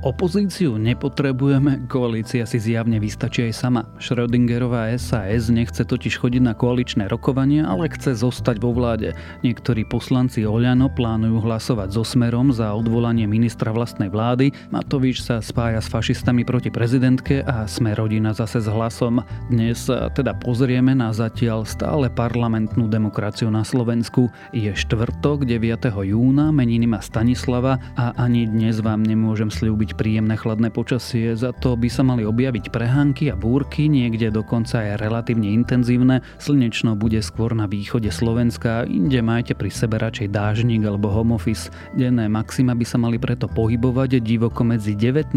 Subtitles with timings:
[0.00, 3.84] Opozíciu nepotrebujeme, koalícia si zjavne vystačí aj sama.
[4.00, 9.12] Schrödingerová SAS nechce totiž chodiť na koaličné rokovanie, ale chce zostať vo vláde.
[9.44, 15.84] Niektorí poslanci Oľano plánujú hlasovať so Smerom za odvolanie ministra vlastnej vlády, Matovič sa spája
[15.84, 19.20] s fašistami proti prezidentke a Sme rodina zase s hlasom.
[19.52, 19.84] Dnes
[20.16, 24.32] teda pozrieme na zatiaľ stále parlamentnú demokraciu na Slovensku.
[24.56, 25.92] Je štvrtok 9.
[25.92, 31.50] júna, meniny má Stanislava a ani dnes vám nemôžem slúbiť byť príjemné chladné počasie, za
[31.50, 36.22] to by sa mali objaviť prehánky a búrky, niekde dokonca aj relatívne intenzívne.
[36.38, 41.74] Slnečno bude skôr na východe Slovenska, inde majte pri sebe radšej dážnik alebo home office.
[41.98, 45.34] Denné maxima by sa mali preto pohybovať divoko medzi 19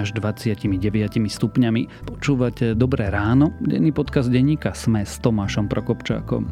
[0.00, 0.64] až 29
[1.28, 2.08] stupňami.
[2.08, 6.48] Počúvate Dobré ráno, denný podcast denníka Sme s Tomášom Prokopčákom.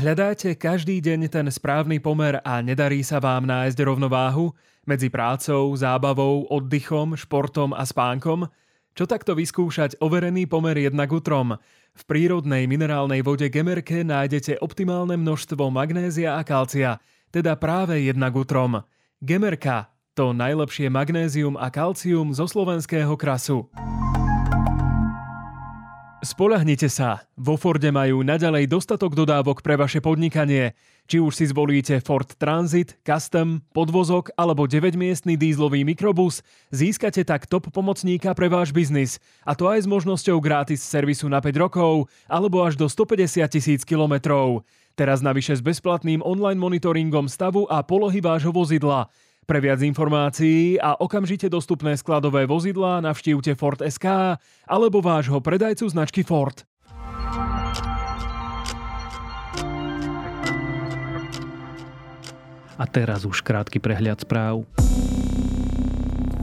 [0.00, 4.56] Hľadáte každý deň ten správny pomer a nedarí sa vám nájsť rovnováhu?
[4.88, 8.48] medzi prácou, zábavou, oddychom, športom a spánkom?
[8.96, 11.60] Čo takto vyskúšať overený pomer jednak utrom?
[11.92, 16.96] V prírodnej minerálnej vode Gemerke nájdete optimálne množstvo magnézia a kalcia,
[17.28, 18.80] teda práve jednak utrom.
[19.20, 23.68] Gemerka, to najlepšie magnézium a kalcium zo slovenského krasu.
[26.20, 30.76] Spolahnite sa, vo Forde majú naďalej dostatok dodávok pre vaše podnikanie.
[31.08, 36.44] Či už si zvolíte Ford Transit, Custom, podvozok alebo 9-miestný dízlový mikrobus,
[36.76, 39.16] získate tak top pomocníka pre váš biznis.
[39.48, 43.80] A to aj s možnosťou gratis servisu na 5 rokov alebo až do 150 tisíc
[43.88, 44.68] kilometrov.
[45.00, 49.08] Teraz navyše s bezplatným online monitoringom stavu a polohy vášho vozidla.
[49.46, 54.36] Pre viac informácií a okamžite dostupné skladové vozidlá navštívte Ford SK
[54.68, 56.64] alebo vášho predajcu značky Ford.
[62.80, 64.64] A teraz už krátky prehľad správ.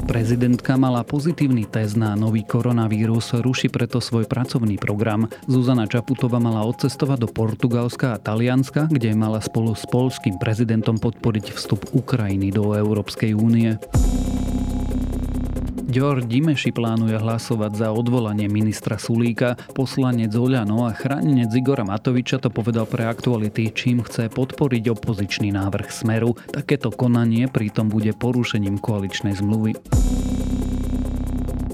[0.08, 5.28] Prezidentka mala pozitívny test na nový koronavírus, ruší preto svoj pracovný program.
[5.52, 11.52] Zuzana Čaputová mala odcestovať do Portugalska a Talianska, kde mala spolu s polským prezidentom podporiť
[11.52, 13.76] vstup Ukrajiny do Európskej únie.
[15.88, 19.56] Ďor Dimeši plánuje hlasovať za odvolanie ministra Sulíka.
[19.72, 25.88] Poslanec Oľano a chránenec Igora Matoviča to povedal pre aktuality, čím chce podporiť opozičný návrh
[25.88, 26.36] Smeru.
[26.52, 29.80] Takéto konanie pritom bude porušením koaličnej zmluvy.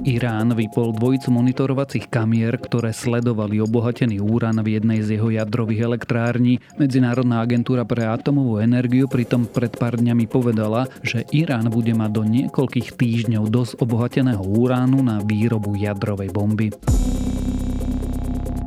[0.03, 6.59] Irán vypol dvojicu monitorovacích kamier, ktoré sledovali obohatený úran v jednej z jeho jadrových elektrární.
[6.75, 12.23] Medzinárodná agentúra pre atomovú energiu pritom pred pár dňami povedala, že Irán bude mať do
[12.27, 16.75] niekoľkých týždňov dosť obohateného uránu na výrobu jadrovej bomby.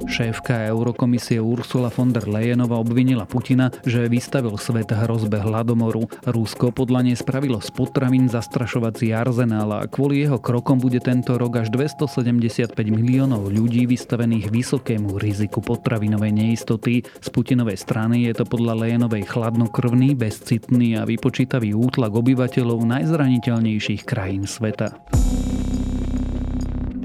[0.06, 6.06] Šéfka Eurokomisie Ursula von der Leyenová obvinila Putina, že vystavil svet hrozbe hladomoru.
[6.24, 11.58] Rusko podľa nej spravilo z potravín zastrašovací arzenál a kvôli jeho krokom bude tento rok
[11.60, 17.02] až 275 miliónov ľudí vystavených vysokému riziku potravinovej neistoty.
[17.02, 24.46] Z Putinovej strany je to podľa Leyenovej chladnokrvný, bezcitný a vypočítavý útlak obyvateľov najzraniteľnejších krajín
[24.46, 24.94] sveta.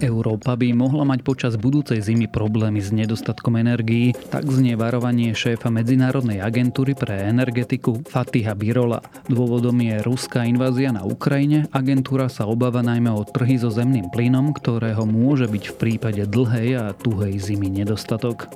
[0.01, 5.69] Európa by mohla mať počas budúcej zimy problémy s nedostatkom energií, tak znie varovanie šéfa
[5.69, 9.05] Medzinárodnej agentúry pre energetiku Fatiha Birola.
[9.29, 11.69] Dôvodom je ruská invázia na Ukrajine.
[11.69, 16.69] Agentúra sa obáva najmä o trhy so zemným plynom, ktorého môže byť v prípade dlhej
[16.81, 18.49] a tuhej zimy nedostatok.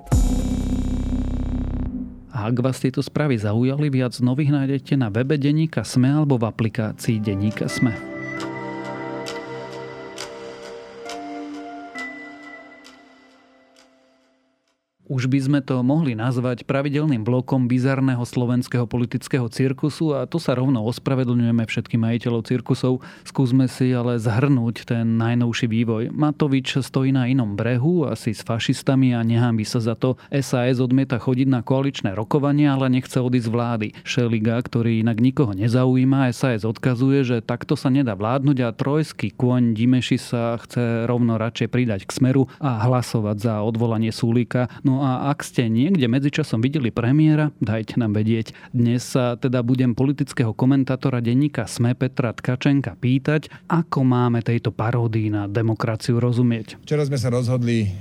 [2.33, 6.49] A ak vás tieto správy zaujali, viac nových nájdete na webe Deníka Sme alebo v
[6.49, 8.14] aplikácii Deníka Sme.
[15.05, 20.57] Už by sme to mohli nazvať pravidelným blokom bizarného slovenského politického cirkusu a to sa
[20.57, 23.05] rovno ospravedlňujeme všetkým majiteľov cirkusov.
[23.21, 26.09] Skúsme si ale zhrnúť ten najnovší vývoj.
[26.09, 30.17] Matovič stojí na inom brehu, asi s fašistami a nehámbi sa za to.
[30.33, 33.87] SAS odmieta chodiť na koaličné rokovania, ale nechce odísť z vlády.
[34.01, 39.77] Šeliga, ktorý inak nikoho nezaujíma, SAS odkazuje, že takto sa nedá vládnuť a trojský kôň
[39.77, 44.65] Dimeši sa chce rovno radšej pridať k smeru a hlasovať za odvolanie Sulíka.
[44.81, 48.55] No No a ak ste niekde medzičasom videli premiéra, dajte nám vedieť.
[48.71, 55.35] Dnes sa teda budem politického komentátora denníka Sme Petra Tkačenka pýtať, ako máme tejto paródii
[55.35, 56.79] na demokraciu rozumieť.
[56.87, 57.91] Včera sme sa rozhodli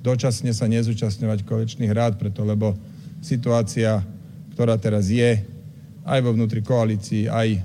[0.00, 2.72] dočasne sa nezúčastňovať koaličných rád, preto lebo
[3.20, 4.00] situácia,
[4.56, 5.44] ktorá teraz je,
[6.08, 7.60] aj vo vnútri koalícii, aj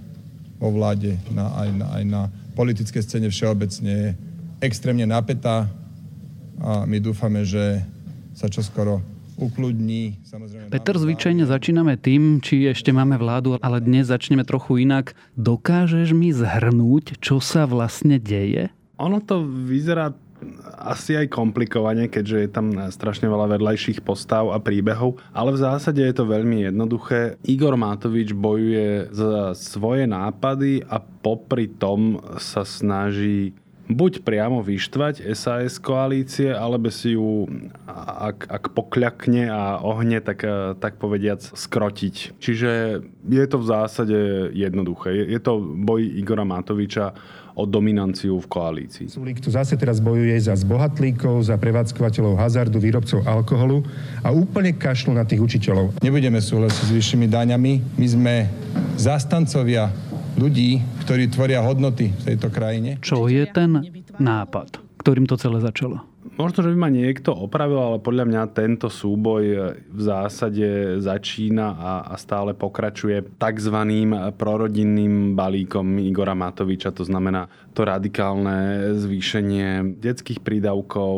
[0.59, 2.21] vo vláde, na, aj, na, aj na
[2.51, 4.09] politické scéne všeobecne je
[4.59, 5.71] extrémne napätá
[6.59, 7.79] a my dúfame, že
[8.41, 9.05] sa čoskoro
[9.37, 10.17] ukludní.
[10.25, 15.13] Samozrejme, Peter, zvyčajne začíname tým, či ešte máme vládu, ale dnes začneme trochu inak.
[15.37, 18.73] Dokážeš mi zhrnúť, čo sa vlastne deje?
[18.97, 20.13] Ono to vyzerá
[20.81, 26.01] asi aj komplikovane, keďže je tam strašne veľa vedľajších postav a príbehov, ale v zásade
[26.01, 27.37] je to veľmi jednoduché.
[27.45, 33.53] Igor Matovič bojuje za svoje nápady a popri tom sa snaží
[33.95, 37.47] buď priamo vyštvať SAS koalície, alebo si ju,
[37.91, 40.43] ak, ak pokľakne a ohne, tak,
[40.79, 42.37] tak povediac skrotiť.
[42.39, 42.71] Čiže
[43.27, 44.17] je to v zásade
[44.55, 45.13] jednoduché.
[45.13, 47.13] Je, je to boj Igora Matoviča
[47.55, 49.11] o dominanciu v koalícii.
[49.11, 53.83] Sulík tu zase teraz bojuje za zbohatlíkov, za prevádzkovateľov hazardu, výrobcov alkoholu
[54.23, 55.99] a úplne kašľú na tých učiteľov.
[55.99, 57.99] Nebudeme súhlasiť s vyššími daňami.
[57.99, 58.33] My sme
[58.95, 59.91] zastancovia
[60.41, 62.97] ľudí, ktorí tvoria hodnoty v tejto krajine.
[63.05, 63.77] Čo je ten
[64.17, 66.01] nápad, ktorým to celé začalo?
[66.31, 71.93] Možno, že by ma niekto opravil, ale podľa mňa tento súboj v zásade začína a,
[72.07, 73.77] a stále pokračuje tzv.
[74.37, 76.95] prorodinným balíkom Igora Matoviča.
[76.97, 81.13] To znamená to radikálne zvýšenie detských prídavkov,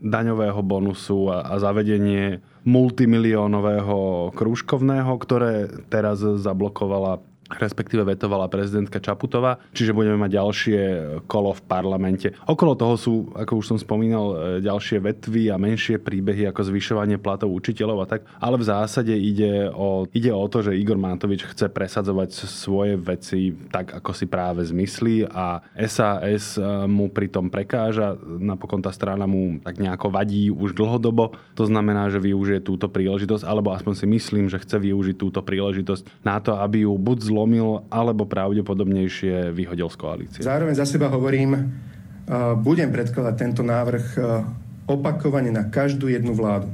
[0.00, 7.20] daňového bonusu a, a zavedenie multimiliónového krúžkovného, ktoré teraz zablokovala
[7.52, 10.80] respektíve vetovala prezidentka Čaputová, čiže budeme mať ďalšie
[11.28, 12.32] kolo v parlamente.
[12.48, 17.20] Okolo toho sú, ako už som spomínal, e, ďalšie vetvy a menšie príbehy ako zvyšovanie
[17.20, 21.44] platov učiteľov a tak, ale v zásade ide o, ide o to, že Igor Matovič
[21.44, 28.16] chce presadzovať svoje veci tak, ako si práve zmyslí a SAS e, mu pritom prekáža.
[28.24, 31.36] Napokon tá strana mu tak nejako vadí už dlhodobo.
[31.60, 36.24] To znamená, že využije túto príležitosť, alebo aspoň si myslím, že chce využiť túto príležitosť
[36.24, 40.40] na to, aby ju buď zlomil, alebo pravdepodobnejšie vyhodil z koalície.
[40.46, 44.46] Zároveň za seba hovorím, uh, budem predkladať tento návrh uh,
[44.86, 46.70] opakovane na každú jednu vládu.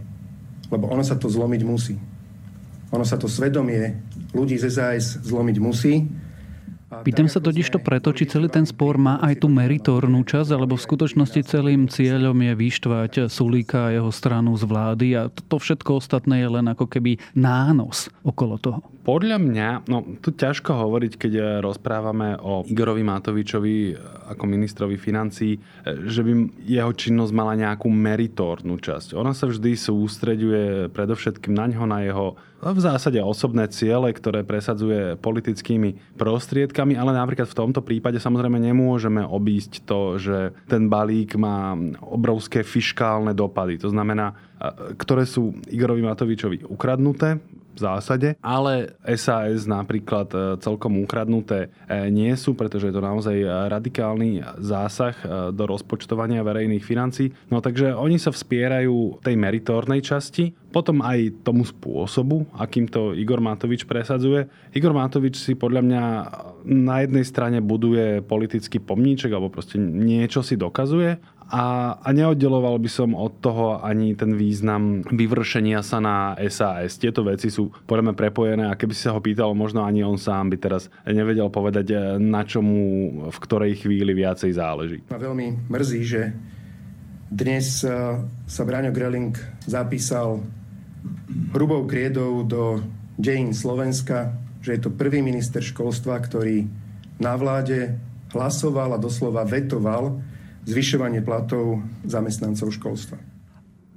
[0.69, 1.97] Lebo ono sa to zlomiť musí.
[2.93, 3.97] Ono sa to svedomie
[4.37, 6.05] ľudí z SAS zlomiť musí
[6.91, 10.75] Pýtam sa totiž to preto, či celý ten spor má aj tú meritornú časť, alebo
[10.75, 16.03] v skutočnosti celým cieľom je vyštvať Sulíka a jeho stranu z vlády a to všetko
[16.03, 18.83] ostatné je len ako keby nános okolo toho.
[19.00, 21.32] Podľa mňa, no tu ťažko hovoriť, keď
[21.64, 23.97] rozprávame o Igorovi Matovičovi
[24.29, 25.56] ako ministrovi financí,
[26.05, 29.17] že by jeho činnosť mala nejakú meritórnu časť.
[29.17, 35.17] Ona sa vždy sústreďuje predovšetkým na ňo, na jeho v zásade osobné ciele, ktoré presadzuje
[35.17, 41.73] politickými prostriedkami, ale napríklad v tomto prípade samozrejme nemôžeme obísť to, že ten balík má
[42.05, 43.81] obrovské fiškálne dopady.
[43.81, 44.37] To znamená,
[45.00, 47.41] ktoré sú Igorovi Matovičovi ukradnuté
[47.81, 53.37] zásade, ale SAS napríklad e, celkom ukradnuté e, nie sú, pretože je to naozaj
[53.73, 57.32] radikálny zásah e, do rozpočtovania verejných financí.
[57.49, 63.43] No takže oni sa vspierajú tej meritórnej časti, potom aj tomu spôsobu, akým to Igor
[63.43, 64.46] Matovič presadzuje.
[64.70, 66.02] Igor Matovič si podľa mňa
[66.67, 71.19] na jednej strane buduje politický pomníček alebo proste niečo si dokazuje
[71.50, 76.94] a, a neoddeloval by som od toho ani ten význam vyvršenia sa na SAS.
[76.94, 80.14] Tieto veci sú podľa mňa prepojené a keby si sa ho pýtal, možno ani on
[80.14, 82.78] sám by teraz nevedel povedať, na čomu
[83.34, 84.99] v ktorej chvíli viacej záleží.
[85.11, 86.31] Ma veľmi mrzí, že
[87.31, 87.90] dnes eh,
[88.46, 89.34] sa Braňo Greling
[89.67, 90.46] zapísal
[91.52, 92.82] hrubou kriedou do
[93.19, 96.69] dejín Slovenska, že je to prvý minister školstva, ktorý
[97.20, 97.96] na vláde
[98.32, 100.20] hlasoval a doslova vetoval
[100.69, 103.30] zvyšovanie platov zamestnancov školstva.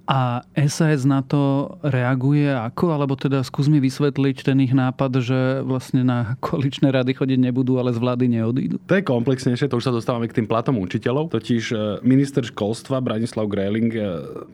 [0.04, 2.92] A SAS na to reaguje ako?
[2.92, 7.80] Alebo teda skús mi vysvetliť ten ich nápad, že vlastne na količné rady chodiť nebudú,
[7.80, 8.84] ale z vlády neodídu.
[8.84, 11.32] To je komplexnejšie, to už sa dostávame k tým platom učiteľov.
[11.32, 14.04] Totiž e, minister školstva Branislav Gréling e,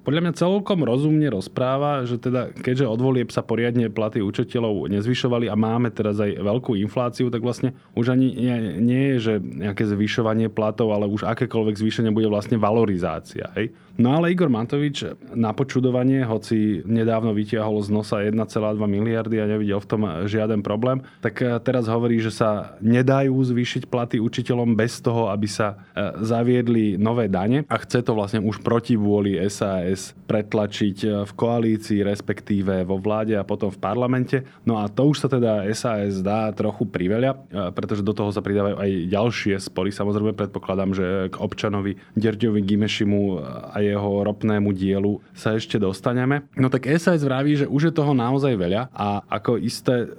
[0.06, 5.50] podľa mňa celkom rozumne rozpráva, že teda keďže od volieb sa poriadne platy učiteľov nezvyšovali
[5.50, 9.82] a máme teraz aj veľkú infláciu, tak vlastne už ani nie, nie je, že nejaké
[9.89, 13.50] zvyšovanie platov, ale už akékoľvek zvýšenie bude vlastne valorizácia.
[13.58, 13.74] Hej?
[14.00, 15.03] No ale Igor Matovič
[15.36, 21.03] na počudovanie, hoci nedávno vytiahol z nosa 1,2 miliardy a nevidel v tom žiaden problém,
[21.20, 26.15] tak eh, teraz hovorí, že sa nedajú zvýšiť platy učiteľom bez toho, aby sa eh,
[26.24, 32.00] zaviedli nové dane a chce to vlastne už proti vôli SAS pretlačiť eh, v koalícii,
[32.00, 34.48] respektíve vo vláde a potom v parlamente.
[34.63, 37.36] No a to už sa teda SAS dá trochu priveľa,
[37.75, 39.91] pretože do toho sa pridávajú aj ďalšie spory.
[39.91, 43.44] Samozrejme predpokladám, že k občanovi Derďovi Gimešimu
[43.75, 46.46] a jeho ropnému dielu sa ešte dostaneme.
[46.55, 50.10] No tak SAS vraví, že už je toho naozaj veľa a ako isté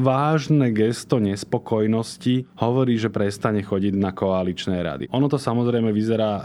[0.00, 5.04] vážne gesto nespokojnosti hovorí, že prestane chodiť na koaličné rady.
[5.12, 6.42] Ono to samozrejme vyzerá e,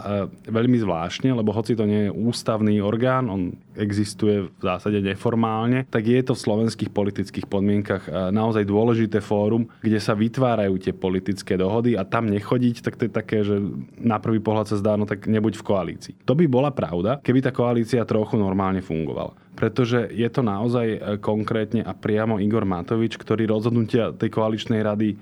[0.48, 6.04] veľmi zvláštne, lebo hoci to nie je ústavný orgán, on existuje v zásade neformálne, tak
[6.04, 11.56] je to v slovenských politických podmienkach e, naozaj dôležité fórum, kde sa vytvárajú tie politické
[11.56, 13.56] dohody a tam nechodiť, tak to je také, že
[13.96, 16.14] na prvý pohľad sa zdá, no tak nebuď v koalícii.
[16.28, 20.98] To by bola pravda, keby tá koalícia trochu normálne fungovala pretože je to naozaj e,
[21.20, 25.16] konkrétne a priamo Igor Matovič, ktorý rozhodnutia tej koaličnej rady e,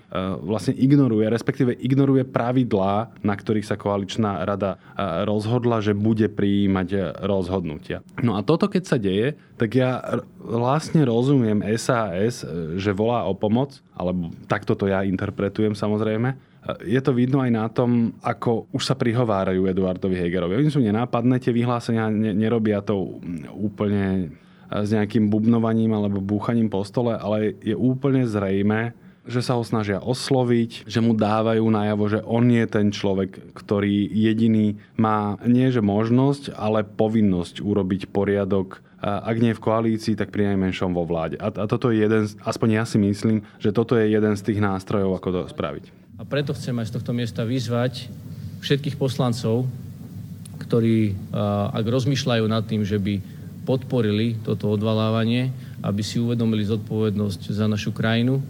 [0.47, 7.18] vlastne ignoruje, respektíve ignoruje pravidlá, na ktorých sa koaličná rada e, rozhodla, že bude prijímať
[7.26, 8.07] rozhodnutia.
[8.23, 12.47] No a toto keď sa deje, tak ja vlastne rozumiem SAS,
[12.78, 16.38] že volá o pomoc, alebo takto to ja interpretujem samozrejme,
[16.85, 20.61] je to vidno aj na tom, ako už sa prihovárajú Eduardovi Hegerovi.
[20.61, 23.21] Oni sú nenápadné, tie vyhlásenia nerobia to
[23.57, 24.37] úplne
[24.69, 28.93] s nejakým bubnovaním alebo búchaním po stole, ale je úplne zrejme,
[29.29, 34.09] že sa ho snažia osloviť, že mu dávajú najavo, že on je ten človek, ktorý
[34.09, 40.51] jediný má nie že možnosť, ale povinnosť urobiť poriadok ak nie v koalícii, tak pri
[40.55, 41.39] najmenšom vo vláde.
[41.39, 44.59] A, a toto je jeden, aspoň ja si myslím, že toto je jeden z tých
[44.59, 46.08] nástrojov, ako to spraviť.
[46.19, 48.11] A preto chcem aj z tohto miesta vyzvať
[48.59, 49.71] všetkých poslancov,
[50.59, 51.15] ktorí,
[51.71, 53.23] ak rozmýšľajú nad tým, že by
[53.63, 58.43] podporili toto odvalávanie, aby si uvedomili zodpovednosť za našu krajinu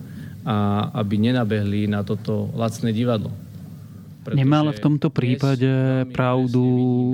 [0.48, 3.28] a aby nenabehli na toto lacné divadlo.
[4.24, 5.68] Pretože Nemala v tomto prípade
[6.16, 6.64] pravdu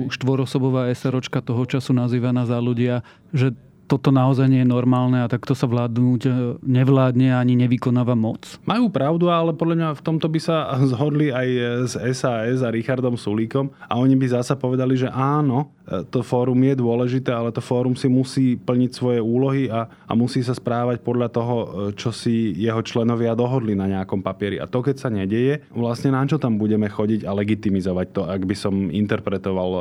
[0.07, 3.03] štvorosobová SROčka toho času nazývaná za ľudia,
[3.35, 3.51] že
[3.85, 6.31] toto naozaj nie je normálne a takto sa vládnuť e,
[6.65, 8.57] nevládne ani nevykonáva moc?
[8.65, 11.49] Majú pravdu, ale podľa mňa v tomto by sa zhodli aj
[11.85, 15.74] s SAS a Richardom Sulíkom a oni by zasa povedali, že áno,
[16.09, 20.41] to fórum je dôležité, ale to fórum si musí plniť svoje úlohy a, a musí
[20.41, 24.57] sa správať podľa toho, e, čo si jeho členovia dohodli na nejakom papieri.
[24.57, 28.41] A to, keď sa nedieje, vlastne na čo tam budeme chodiť a legitimizovať to, ak
[28.43, 29.71] by som interpretoval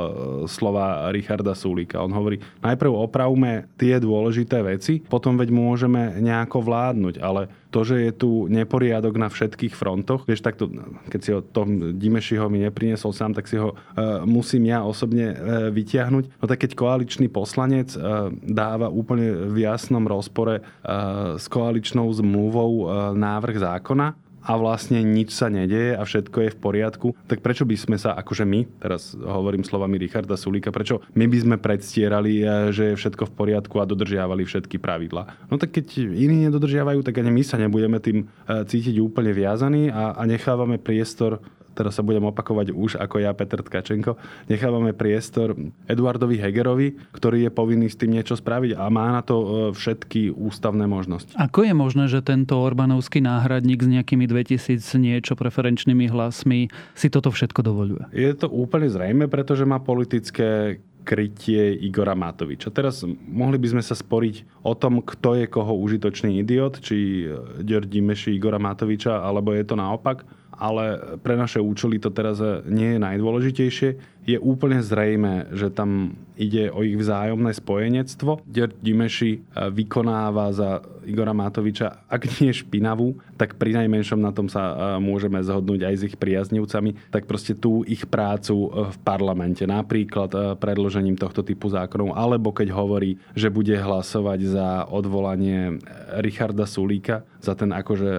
[0.44, 2.04] slova Richarda Sulíka.
[2.04, 7.96] On hovorí, najprv opravme tie dôležité veci, potom veď môžeme nejako vládnuť, ale to, že
[8.06, 10.70] je tu neporiadok na všetkých frontoch, vieš, takto,
[11.10, 15.34] keď si o tom Dimešiho mi neprinesol sám, tak si ho uh, musím ja osobne
[15.34, 15.36] uh,
[15.74, 16.38] vytiahnuť.
[16.38, 22.86] No tak keď koaličný poslanec uh, dáva úplne v jasnom rozpore uh, s koaličnou zmluvou
[22.86, 27.64] uh, návrh zákona, a vlastne nič sa nedeje a všetko je v poriadku, tak prečo
[27.64, 32.44] by sme sa, akože my, teraz hovorím slovami Richarda Sulíka, prečo my by sme predstierali,
[32.44, 35.48] eh, že je všetko v poriadku a dodržiavali všetky pravidlá.
[35.48, 39.88] No tak keď iní nedodržiavajú, tak ani my sa nebudeme tým eh, cítiť úplne viazaní
[39.88, 41.40] a, a nechávame priestor
[41.74, 44.16] teraz sa budem opakovať už ako ja, Peter Tkačenko,
[44.46, 45.58] nechávame priestor
[45.90, 50.30] Eduardovi Hegerovi, ktorý je povinný s tým niečo spraviť a má na to e, všetky
[50.32, 51.34] ústavné možnosti.
[51.34, 57.34] Ako je možné, že tento Orbánovský náhradník s nejakými 2000 niečo preferenčnými hlasmi si toto
[57.34, 58.02] všetko dovoluje?
[58.14, 62.72] Je to úplne zrejme, pretože má politické krytie Igora Matoviča.
[62.72, 67.28] Teraz mohli by sme sa sporiť o tom, kto je koho užitočný idiot, či
[67.60, 70.24] Ďordi Meši Igora Matoviča, alebo je to naopak
[70.58, 73.88] ale pre naše účely to teraz nie je najdôležitejšie.
[74.24, 78.40] Je úplne zrejme, že tam ide o ich vzájomné spojenectvo.
[78.80, 84.72] Dimeši e, vykonáva za Igora Matoviča, ak nie špinavú, tak pri najmenšom na tom sa
[84.72, 89.68] e, môžeme zhodnúť aj s ich priaznivcami, tak proste tú ich prácu e, v parlamente,
[89.68, 95.78] napríklad predložením tohto typu zákonov, alebo keď hovorí, že bude hlasovať za odvolanie
[96.18, 98.10] Richarda Sulíka, za ten akože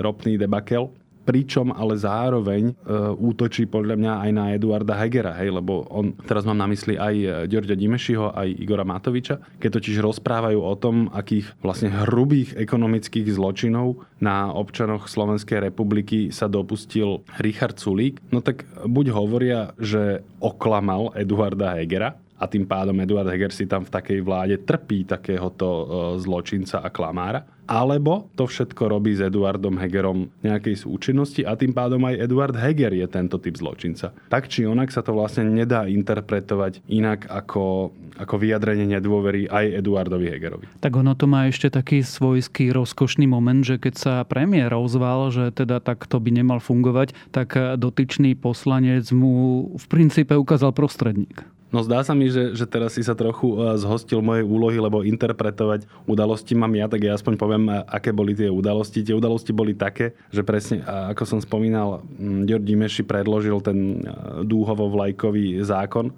[0.00, 0.88] ropný debakel,
[1.30, 2.74] pričom ale zároveň e,
[3.14, 7.46] útočí podľa mňa aj na Eduarda Hegera, hej, lebo on, teraz mám na mysli aj
[7.46, 14.02] Ďorďa Dimešiho, aj Igora Matoviča, keď totiž rozprávajú o tom, akých vlastne hrubých ekonomických zločinov
[14.18, 21.78] na občanoch Slovenskej republiky sa dopustil Richard Sulík, no tak buď hovoria, že oklamal Eduarda
[21.78, 25.84] Hegera, a tým pádom Eduard Heger si tam v takej vláde trpí takéhoto e,
[26.24, 27.44] zločinca a klamára.
[27.70, 32.90] Alebo to všetko robí s Eduardom Hegerom nejakej súčinnosti a tým pádom aj Eduard Heger
[32.90, 34.10] je tento typ zločinca.
[34.26, 40.26] Tak či onak sa to vlastne nedá interpretovať inak ako, ako vyjadrenie nedôvery aj Eduardovi
[40.34, 40.66] Hegerovi.
[40.82, 45.54] Tak ono to má ešte taký svojský rozkošný moment, že keď sa premiér ozval, že
[45.54, 51.46] teda takto by nemal fungovať, tak dotyčný poslanec mu v princípe ukázal prostredník.
[51.70, 55.06] No zdá sa mi, že, že teraz si sa trochu e, zhostil mojej úlohy, lebo
[55.06, 59.06] interpretovať udalosti mám ja, tak ja aspoň poviem, aké boli tie udalosti.
[59.06, 65.62] Tie udalosti boli také, že presne, ako som spomínal, Ďordi Meši predložil ten e, dúhovo-vlajkový
[65.62, 66.10] zákon,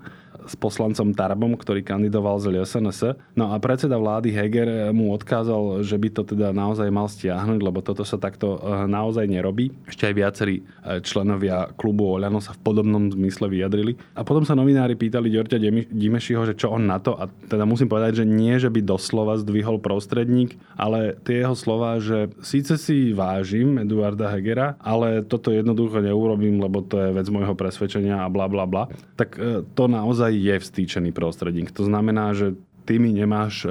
[0.46, 3.18] s poslancom Tarbom, ktorý kandidoval z LSNS.
[3.38, 7.78] No a predseda vlády Heger mu odkázal, že by to teda naozaj mal stiahnuť, lebo
[7.84, 9.70] toto sa takto e, naozaj nerobí.
[9.86, 13.94] Ešte aj viacerí e, členovia klubu Oľano sa v podobnom zmysle vyjadrili.
[14.18, 15.58] A potom sa novinári pýtali Ďorťa
[15.92, 17.14] Dimešiho, že čo on na to.
[17.14, 22.02] A teda musím povedať, že nie, že by doslova zdvihol prostredník, ale tie jeho slova,
[22.02, 27.54] že síce si vážim Eduarda Hegera, ale toto jednoducho neurobím, lebo to je vec môjho
[27.54, 28.84] presvedčenia a bla bla bla,
[29.14, 29.38] tak
[29.74, 31.72] to naozaj je vstýčený prostredník.
[31.76, 33.66] To znamená, že ty mi nemáš e,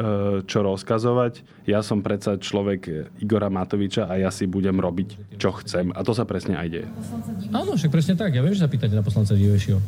[0.48, 5.92] čo rozkazovať, ja som predsa človek Igora Matoviča a ja si budem robiť, čo chcem.
[5.92, 6.88] A to sa presne aj deje.
[7.52, 8.32] Áno, však presne tak.
[8.32, 9.80] Ja viem, že sa pýtate na poslanca Divešiho.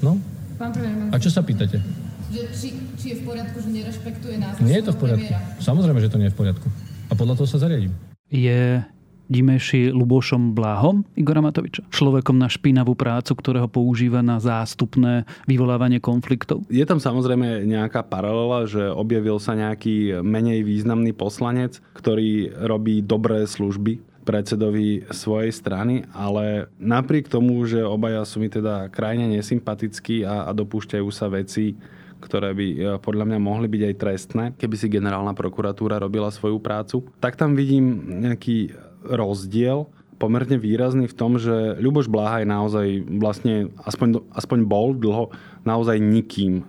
[0.00, 0.16] No?
[0.56, 1.84] Pán premiér, a čo sa pýtate?
[2.32, 4.56] Že či, či je v poriadku, že nerešpektuje nás.
[4.64, 5.28] Nie je to v poriadku.
[5.28, 5.60] Premiéra.
[5.60, 6.66] Samozrejme, že to nie je v poriadku.
[7.06, 7.92] A podľa toho sa zariadím.
[8.32, 8.82] Je
[9.26, 11.86] Dimeši Lubošom Bláhom Igora Matoviča.
[11.90, 16.62] Človekom na špinavú prácu, ktorého používa na zástupné vyvolávanie konfliktov.
[16.70, 23.44] Je tam samozrejme nejaká paralela, že objavil sa nejaký menej významný poslanec, ktorý robí dobré
[23.44, 30.50] služby predsedovi svojej strany, ale napriek tomu, že obaja sú mi teda krajne nesympatickí a,
[30.50, 31.78] a dopúšťajú sa veci,
[32.18, 36.58] ktoré by e, podľa mňa mohli byť aj trestné, keby si generálna prokuratúra robila svoju
[36.58, 38.74] prácu, tak tam vidím nejaký
[39.06, 39.86] rozdiel
[40.16, 42.86] pomerne výrazný v tom, že Ľuboš Bláha je naozaj
[43.20, 45.28] vlastne, aspoň, aspoň bol dlho,
[45.68, 46.64] naozaj nikým e,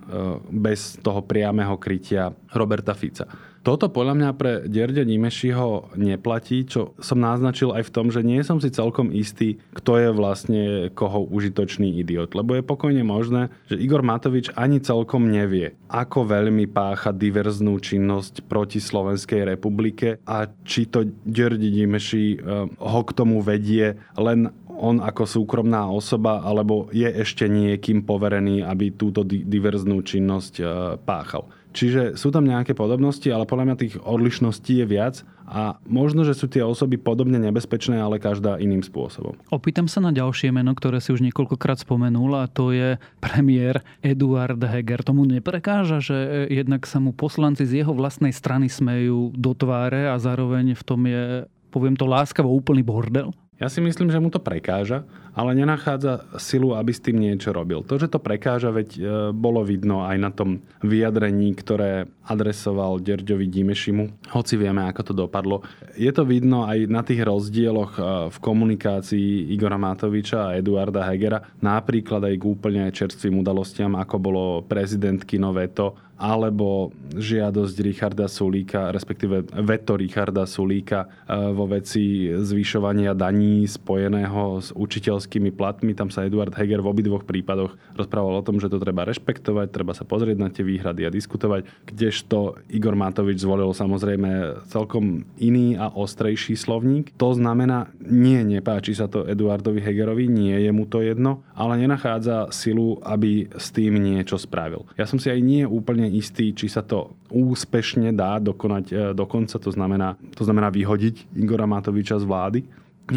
[0.52, 3.24] bez toho priamého krytia Roberta Fica.
[3.68, 8.40] Toto podľa mňa pre Derde Nimešiho neplatí, čo som naznačil aj v tom, že nie
[8.40, 10.62] som si celkom istý, kto je vlastne
[10.96, 12.32] koho užitočný idiot.
[12.32, 18.48] Lebo je pokojne možné, že Igor Matovič ani celkom nevie, ako veľmi pácha diverznú činnosť
[18.48, 22.36] proti Slovenskej republike a či to Derde Nimeši eh,
[22.72, 24.48] ho k tomu vedie len
[24.78, 30.66] on ako súkromná osoba, alebo je ešte niekým poverený, aby túto diverznú činnosť eh,
[31.04, 31.57] páchal.
[31.78, 36.34] Čiže sú tam nejaké podobnosti, ale podľa mňa tých odlišností je viac a možno, že
[36.34, 39.38] sú tie osoby podobne nebezpečné, ale každá iným spôsobom.
[39.54, 44.58] Opýtam sa na ďalšie meno, ktoré si už niekoľkokrát spomenul a to je premiér Eduard
[44.58, 45.06] Heger.
[45.06, 50.18] Tomu neprekáža, že jednak sa mu poslanci z jeho vlastnej strany smejú do tváre a
[50.18, 51.46] zároveň v tom je,
[51.78, 53.30] poviem to láskavo, úplný bordel?
[53.58, 55.02] Ja si myslím, že mu to prekáža,
[55.34, 57.82] ale nenachádza silu, aby s tým niečo robil.
[57.82, 59.00] To, že to prekáža, veď e,
[59.34, 65.66] bolo vidno aj na tom vyjadrení, ktoré adresoval Ďerďovi Dimešimu, hoci vieme, ako to dopadlo.
[65.98, 71.42] Je to vidno aj na tých rozdieloch e, v komunikácii Igora Matoviča a Eduarda Hegera,
[71.58, 79.46] napríklad aj k úplne čerstvým udalostiam, ako bolo prezidentky veto alebo žiadosť Richarda Sulíka, respektíve
[79.62, 85.94] veto Richarda Sulíka e, vo veci zvyšovania daní spojeného s učiteľskými platmi.
[85.94, 89.94] Tam sa Eduard Heger v obidvoch prípadoch rozprával o tom, že to treba rešpektovať, treba
[89.94, 95.86] sa pozrieť na tie výhrady a diskutovať, kdežto Igor Matovič zvolil samozrejme celkom iný a
[95.94, 97.14] ostrejší slovník.
[97.14, 102.50] To znamená, nie, nepáči sa to Eduardovi Hegerovi, nie je mu to jedno, ale nenachádza
[102.50, 104.82] silu, aby s tým niečo spravil.
[104.98, 109.60] Ja som si aj nie úplne istý, či sa to úspešne dá dokonať e, dokonca,
[109.60, 112.60] to znamená, to znamená vyhodiť Igora Matoviča z vlády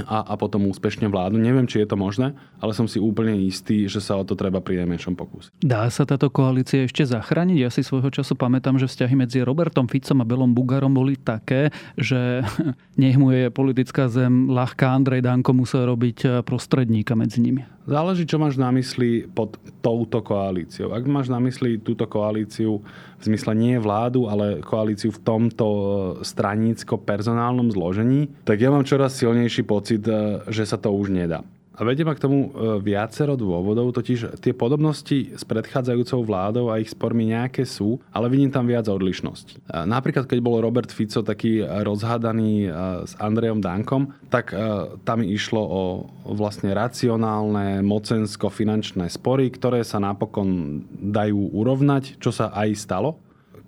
[0.07, 1.43] a, a potom úspešne vládnu.
[1.43, 2.31] Neviem, či je to možné,
[2.63, 5.51] ale som si úplne istý, že sa o to treba pri najmenšom pokúsiť.
[5.59, 7.57] Dá sa táto koalícia ešte zachrániť?
[7.59, 11.75] Ja si svojho času pamätám, že vzťahy medzi Robertom Ficom a Belom Bugarom boli také,
[11.99, 12.45] že
[13.01, 17.67] nech mu je politická zem ľahká, Andrej Danko musel robiť eh, prostredníka medzi nimi.
[17.81, 20.93] Záleží, čo máš na mysli pod touto koalíciou.
[20.93, 22.77] Ak máš na mysli túto koalíciu
[23.17, 25.83] v zmysle nie vládu, ale koalíciu v tomto e,
[26.21, 31.41] stranícko-personálnom zložení, tak ja mám čoraz silnejší pocit, e, že sa to už nedá.
[31.71, 36.83] A vedie ma k tomu e, viacero dôvodov, totiž tie podobnosti s predchádzajúcou vládou a
[36.83, 39.63] ich spormi nejaké sú, ale vidím tam viac odlišností.
[39.71, 42.69] Napríklad, keď bol Robert Fico taký rozhádaný e,
[43.07, 44.59] s Andrejom Dankom, tak e,
[45.07, 45.81] tam išlo o
[46.27, 53.15] vlastne racionálne mocensko-finančné spory, ktoré sa napokon dajú urovnať, čo sa aj stalo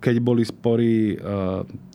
[0.04, 1.16] keď boli spory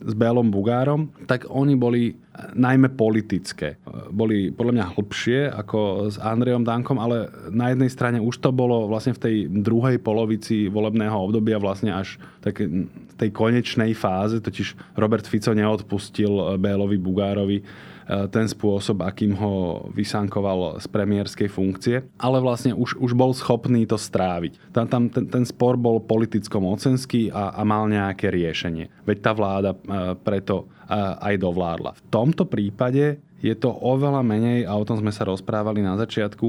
[0.01, 2.17] s Bélom Bugárom, tak oni boli
[2.57, 3.77] najmä politické.
[4.09, 8.89] Boli podľa mňa hlbšie ako s Andrejom Dankom, ale na jednej strane už to bolo
[8.89, 12.65] vlastne v tej druhej polovici volebného obdobia vlastne až tak
[13.19, 17.61] tej konečnej fáze, totiž Robert Fico neodpustil Bélovi Bugárovi
[18.09, 24.01] ten spôsob, akým ho vysankoval z premiérskej funkcie, ale vlastne už, už bol schopný to
[24.01, 24.73] stráviť.
[24.73, 28.89] Tam, tam ten, ten spor bol politicko-mocenský a, a mal nejaké riešenie.
[29.05, 29.79] Veď tá vláda e,
[30.25, 31.91] preto e, aj dovládla.
[32.01, 36.47] V tomto prípade je to oveľa menej, a o tom sme sa rozprávali na začiatku,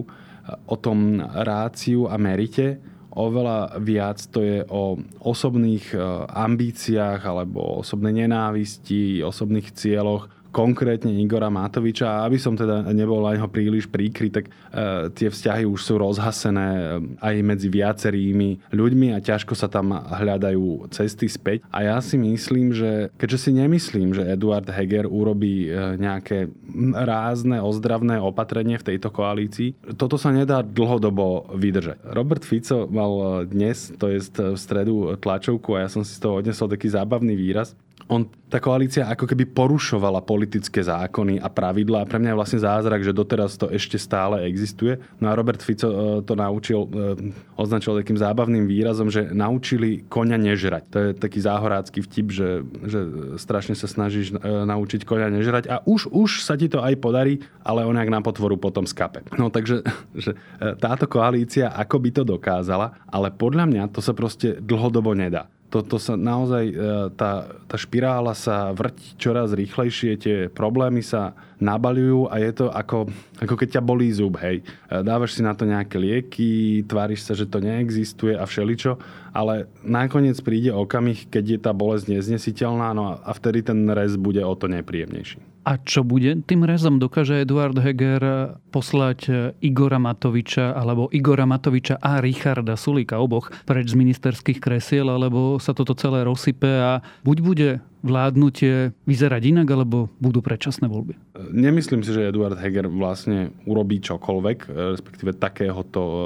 [0.66, 5.98] o tom ráciu a merite, oveľa viac to je o osobných e,
[6.30, 13.38] ambíciách alebo osobnej nenávisti, osobných cieľoch, konkrétne Igora Matoviča a aby som teda nebol na
[13.38, 16.82] neho príliš príkry, tak e, tie vzťahy už sú rozhasené e,
[17.22, 21.62] aj medzi viacerými ľuďmi a ťažko sa tam hľadajú cesty späť.
[21.70, 26.50] A ja si myslím, že keďže si nemyslím, že Eduard Heger urobí e, nejaké
[26.94, 32.02] rázne, ozdravné opatrenie v tejto koalícii, toto sa nedá dlhodobo vydržať.
[32.10, 36.42] Robert Fico mal dnes, to je v stredu tlačovku a ja som si z toho
[36.42, 37.78] odnesol taký zábavný výraz,
[38.10, 42.02] on, tá koalícia ako keby porušovala politické zákony a pravidlá.
[42.10, 44.98] Pre mňa je vlastne zázrak, že doteraz to ešte stále existuje.
[45.22, 45.96] No a Robert Fico e,
[46.26, 50.84] to naučil, e, označil takým zábavným výrazom, že naučili koňa nežrať.
[50.90, 53.00] To je taký záhorácky vtip, že, že
[53.38, 57.38] strašne sa snažíš e, naučiť koňa nežrať a už, už sa ti to aj podarí,
[57.62, 59.22] ale on na potvoru potom skape.
[59.38, 59.86] No takže
[60.26, 60.34] že
[60.82, 66.02] táto koalícia ako by to dokázala, ale podľa mňa to sa proste dlhodobo nedá toto
[66.02, 66.74] sa naozaj, e,
[67.14, 73.06] tá, tá špirála sa vrti čoraz rýchlejšie, tie problémy sa nabalujú a je to ako,
[73.38, 74.61] ako keď ťa bolí zub, hej.
[74.61, 78.98] E, dávaš si na to nejaké lieky, tváriš sa, že to neexistuje a všeličo,
[79.30, 84.42] ale nakoniec príde okamih, keď je tá bolesť neznesiteľná no a vtedy ten rez bude
[84.42, 85.59] o to nepríjemnejší.
[85.70, 86.98] A čo bude tým rezom?
[86.98, 94.00] Dokáže Eduard Heger poslať Igora Matoviča alebo Igora Matoviča a Richarda Sulika oboch preč z
[94.02, 97.68] ministerských kresiel, alebo sa toto celé rozsype a buď bude
[98.00, 101.16] vládnutie vyzerať inak, alebo budú predčasné voľby?
[101.52, 106.20] Nemyslím si, že Eduard Heger vlastne urobí čokoľvek, e, respektíve takéhoto e,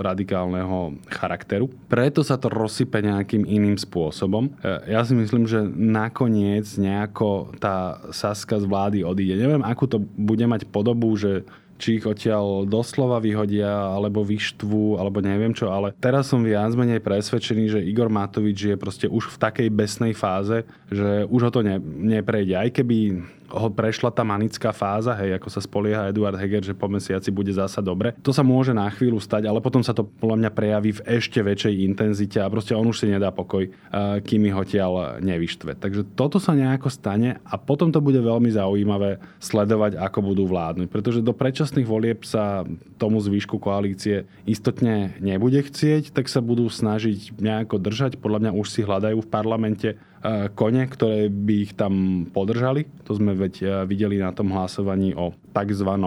[0.00, 1.68] radikálneho charakteru.
[1.88, 4.52] Preto sa to rozsype nejakým iným spôsobom.
[4.60, 9.36] E, ja si myslím, že nakoniec nejako tá Saska z vlády odíde.
[9.36, 11.44] Neviem, akú to bude mať podobu, že
[11.76, 17.04] či ich odtiaľ doslova vyhodia, alebo vyštvú, alebo neviem čo, ale teraz som viac menej
[17.04, 21.60] presvedčený, že Igor Matovič je proste už v takej besnej fáze, že už ho to
[21.60, 22.54] ne, neprejde.
[22.56, 23.20] Aj keby
[23.56, 27.48] ho prešla tá manická fáza, hej, ako sa spolieha Eduard Heger, že po mesiaci bude
[27.50, 28.12] zasa dobre.
[28.20, 31.40] To sa môže na chvíľu stať, ale potom sa to podľa mňa prejaví v ešte
[31.40, 33.72] väčšej intenzite a proste on už si nedá pokoj,
[34.22, 35.80] kým ho tiaľ nevyštve.
[35.80, 40.92] Takže toto sa nejako stane a potom to bude veľmi zaujímavé sledovať, ako budú vládnuť.
[40.92, 42.68] Pretože do predčasných volieb sa
[43.00, 48.20] tomu zvýšku koalície istotne nebude chcieť, tak sa budú snažiť nejako držať.
[48.20, 49.88] Podľa mňa už si hľadajú v parlamente
[50.54, 52.86] kone, ktoré by ich tam podržali.
[53.06, 55.86] To sme veď e, videli na tom hlasovaní o tzv.
[55.86, 56.02] E,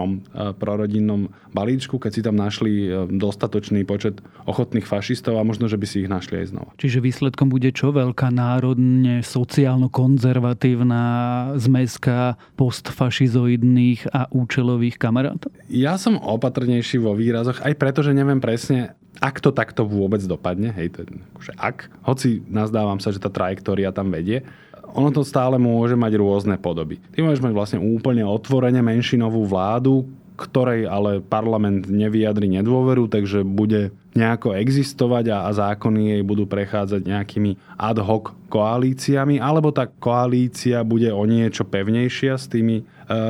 [0.54, 5.86] prorodinnom balíčku, keď si tam našli e, dostatočný počet ochotných fašistov a možno, že by
[5.88, 6.70] si ich našli aj znova.
[6.76, 7.90] Čiže výsledkom bude čo?
[7.94, 11.02] Veľká národne sociálno-konzervatívna
[11.56, 15.48] zmeska postfašizoidných a účelových kamarátov?
[15.72, 20.70] Ja som opatrnejší vo výrazoch, aj preto, že neviem presne, ak to takto vôbec dopadne,
[20.70, 24.46] hej, to je, akože ak, hoci nazdávam sa, že tá trajektória tam vedie,
[24.94, 26.98] ono to stále môže mať rôzne podoby.
[27.14, 30.06] Ty môžeš mať vlastne úplne otvorene menšinovú vládu,
[30.40, 37.04] ktorej ale parlament nevyjadri nedôveru, takže bude nejako existovať a, a zákony jej budú prechádzať
[37.04, 42.84] nejakými ad hoc koalíciami, alebo tá koalícia bude o niečo pevnejšia s tými e,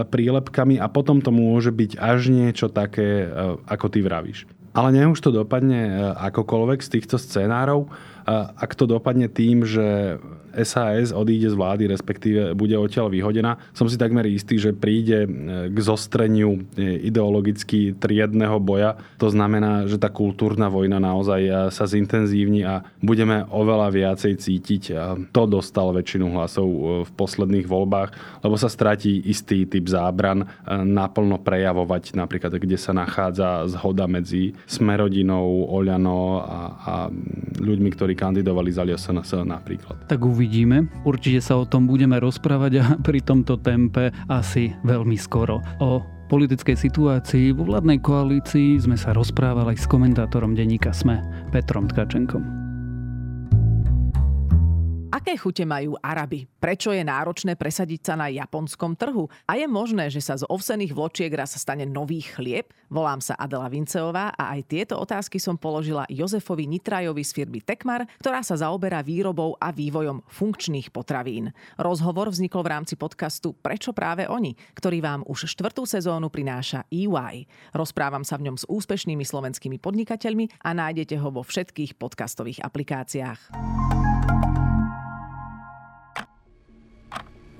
[0.06, 4.46] prílepkami a potom to môže byť až niečo také, e, ako ty vravíš.
[4.70, 5.92] Ale nech už to dopadne e,
[6.30, 7.88] akokoľvek z týchto scenárov, e,
[8.34, 10.18] ak to dopadne tým, že
[10.64, 13.58] SAS odíde z vlády, respektíve bude odtiaľ vyhodená.
[13.74, 15.28] Som si takmer istý, že príde e,
[15.70, 18.98] k zostreniu e, ideologicky triedného boja.
[19.22, 24.82] To znamená, že tá kultúrna vojna naozaj e, sa zintenzívni a budeme oveľa viacej cítiť.
[24.96, 26.68] A to dostal väčšinu hlasov
[27.06, 33.66] v posledných voľbách, lebo sa stratí istý typ zábran naplno prejavovať napríklad, kde sa nachádza
[33.70, 36.94] zhoda medzi Smerodinou, Oľano a, a
[37.60, 40.08] ľuďmi, ktorí kandidovali za LSNS napríklad.
[40.08, 40.88] Tak uvidíme.
[41.04, 45.60] Určite sa o tom budeme rozprávať a pri tomto tempe asi veľmi skoro.
[45.84, 46.00] O
[46.32, 51.20] politickej situácii vo vládnej koalícii sme sa rozprávali s komentátorom denníka SME
[51.52, 52.69] Petrom Tkačenkom.
[55.10, 56.46] Aké chute majú Araby?
[56.62, 59.26] Prečo je náročné presadiť sa na japonskom trhu?
[59.42, 62.70] A je možné, že sa z ovsených vločiek raz stane nový chlieb?
[62.86, 68.06] Volám sa Adela Vinceová a aj tieto otázky som položila Jozefovi Nitrajovi z firmy Tekmar,
[68.22, 71.50] ktorá sa zaoberá výrobou a vývojom funkčných potravín.
[71.74, 77.50] Rozhovor vznikol v rámci podcastu Prečo práve oni, ktorý vám už štvrtú sezónu prináša EY.
[77.74, 83.89] Rozprávam sa v ňom s úspešnými slovenskými podnikateľmi a nájdete ho vo všetkých podcastových aplikáciách.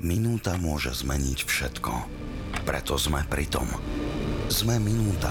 [0.01, 1.93] Minúta môže zmeniť všetko.
[2.65, 3.69] Preto sme pri tom.
[4.49, 5.29] Sme minúta.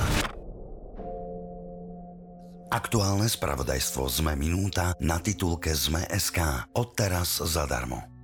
[2.70, 6.70] Aktuálne spravodajstvo ZME Minúta na titulke ZME.sk.
[6.78, 8.19] Odteraz zadarmo.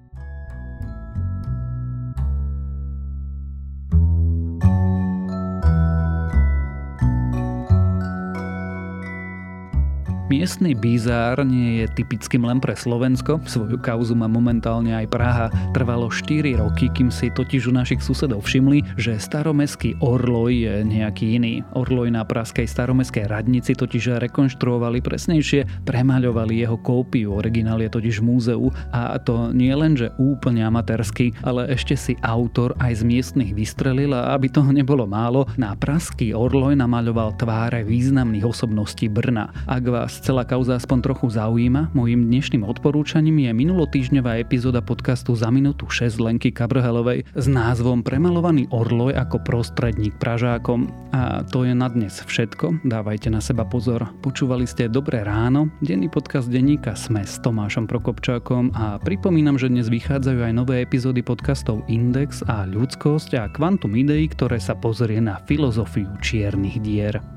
[10.36, 15.48] Miestny bizár nie je typickým len pre Slovensko, svoju kauzu má momentálne aj Praha.
[15.72, 21.40] Trvalo 4 roky, kým si totiž u našich susedov všimli, že staromestský Orloj je nejaký
[21.40, 21.64] iný.
[21.72, 28.28] Orloj na praskej staromestskej radnici totiž rekonštruovali presnejšie, premaľovali jeho kópiu, originál je totiž v
[28.28, 33.56] múzeu a to nie len, že úplne amatérsky, ale ešte si autor aj z miestnych
[33.56, 39.48] vystrelil a aby toho nebolo málo, na praský Orloj namaľoval tváre významných osobností Brna.
[39.64, 45.54] Ak vás celá kauza aspoň trochu zaujíma, mojim dnešným odporúčaním je minulotýždňová epizóda podcastu Za
[45.54, 50.90] minútu 6 Lenky Kabrhelovej s názvom Premalovaný orloj ako prostredník Pražákom.
[51.14, 54.10] A to je na dnes všetko, dávajte na seba pozor.
[54.26, 59.94] Počúvali ste Dobré ráno, denný podcast denníka Sme s Tomášom Prokopčákom a pripomínam, že dnes
[59.94, 65.38] vychádzajú aj nové epizódy podcastov Index a Ľudskosť a Kvantum ideí, ktoré sa pozrie na
[65.46, 67.35] filozofiu čiernych dier.